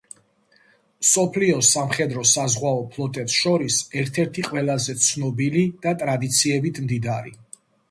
მსოფლიოს 1.01 1.69
სამხედრო-საზღვაო 1.75 2.79
ფლოტებს 2.95 3.37
შორის 3.43 3.79
ერთ-ერთი 4.03 4.47
ყველაზე 4.49 4.99
ცნობილი 5.05 5.69
და 5.87 5.97
ტრადიციებით 6.03 6.85
მდიდარი. 6.89 7.39